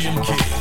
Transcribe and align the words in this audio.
DMK. 0.00 0.59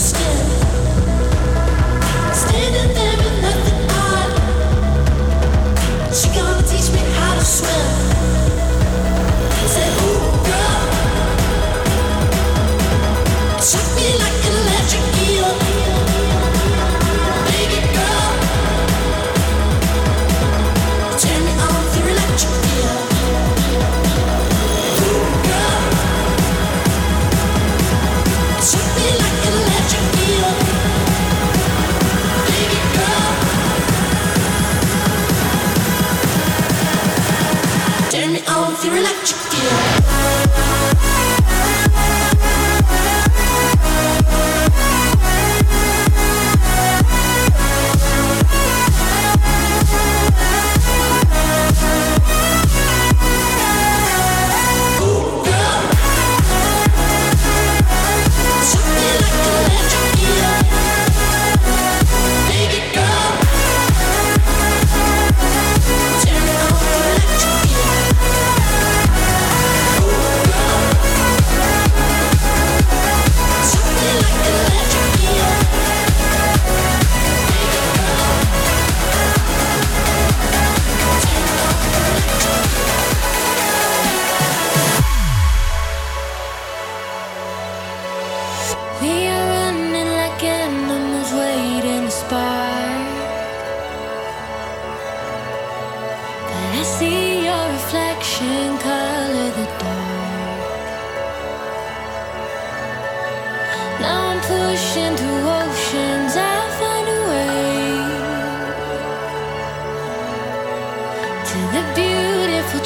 skin. 0.00 0.59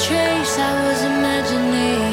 trace 0.07 0.59
I 0.59 0.71
was 0.87 1.01
imagining. 1.03 2.04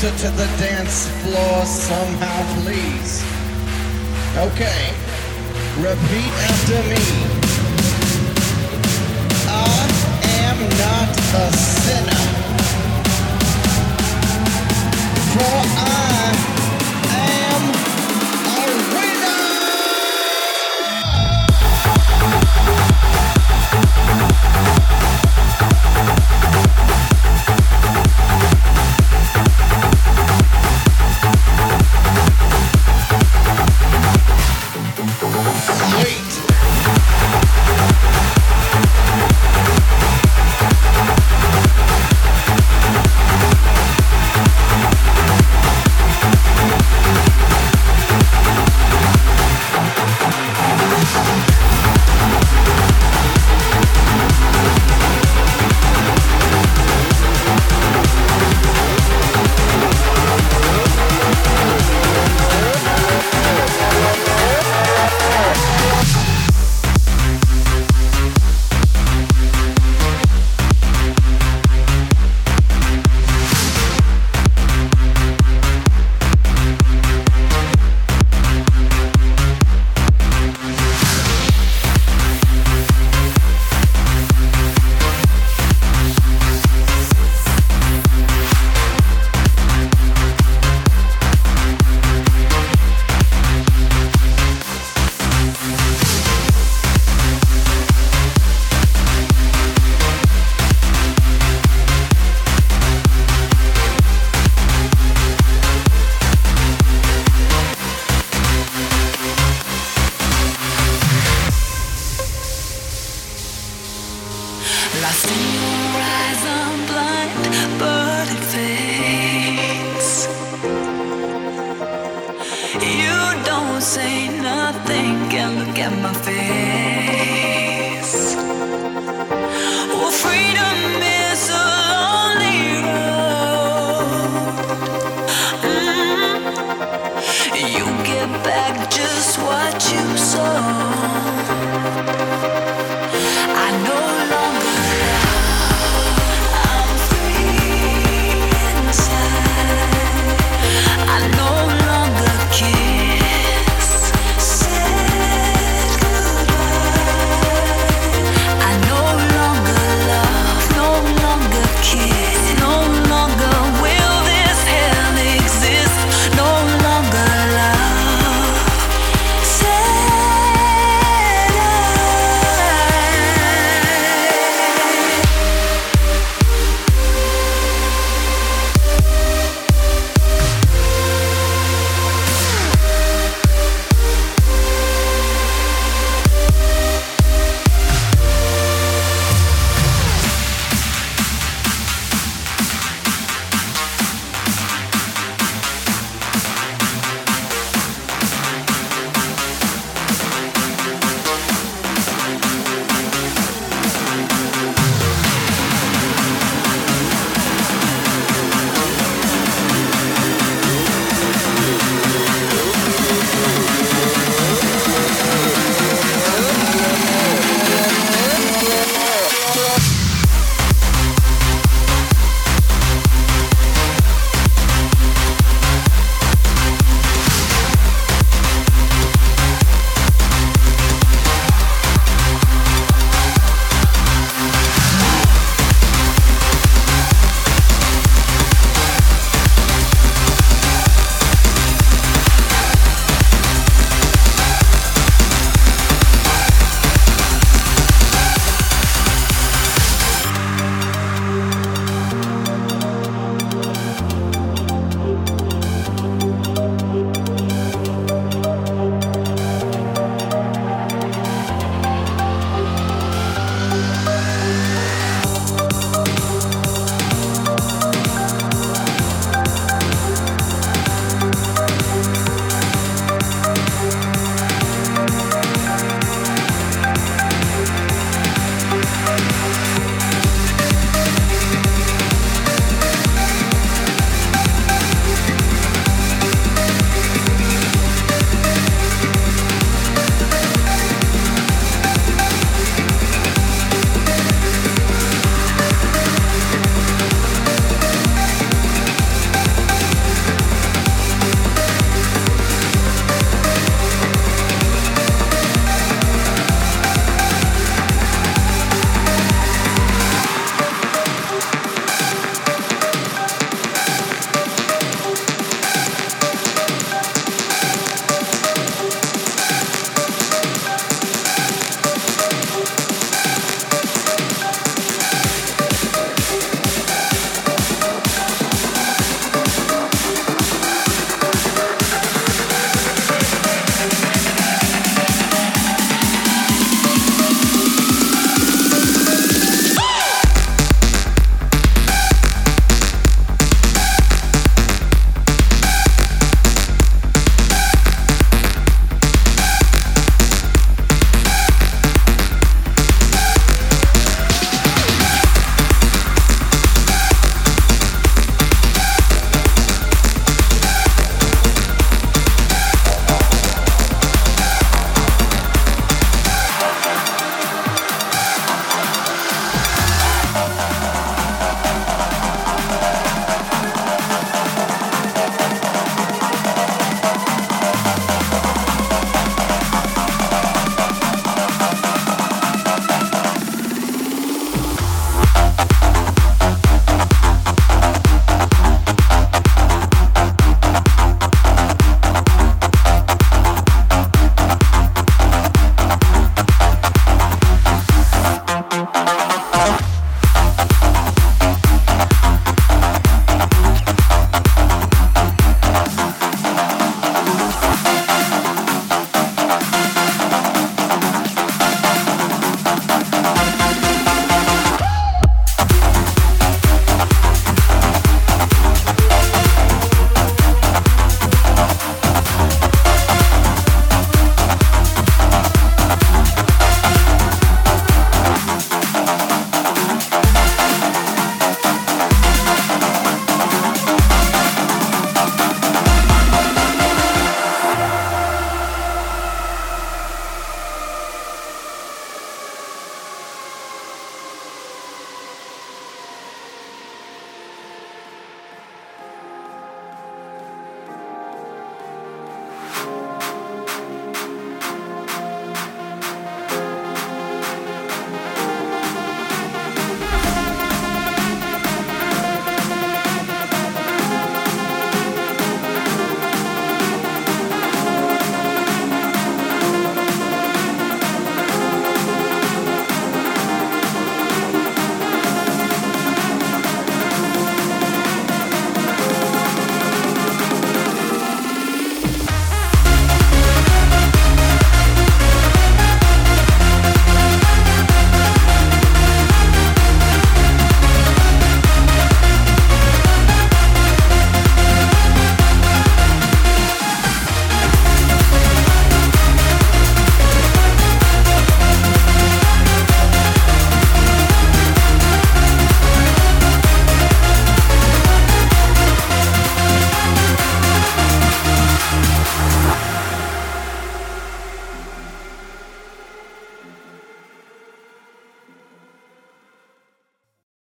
answer 0.00 0.28
to 0.28 0.36
the 0.36 0.47